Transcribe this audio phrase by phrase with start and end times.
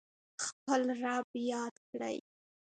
[0.45, 2.17] خپل رب یاد کړئ